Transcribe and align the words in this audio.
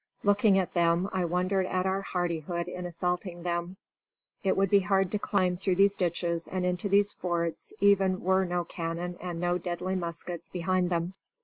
Looking 0.23 0.57
at 0.57 0.73
them, 0.73 1.07
I 1.13 1.25
wonder 1.25 1.61
at 1.63 1.85
our 1.85 2.01
hardihood 2.01 2.67
in 2.67 2.87
assaulting 2.87 3.43
them. 3.43 3.77
It 4.43 4.57
would 4.57 4.71
be 4.71 4.79
hard 4.79 5.11
to 5.11 5.19
climb 5.19 5.57
through 5.57 5.75
these 5.75 5.95
ditches 5.95 6.47
and 6.47 6.65
into 6.65 6.89
these 6.89 7.13
forts 7.13 7.71
even 7.81 8.21
were 8.23 8.43
no 8.43 8.63
cannon 8.63 9.15
and 9.21 9.39
no 9.39 9.59
deadly 9.59 9.93
muskets 9.93 10.49
behind 10.49 10.89
them. 10.89 11.13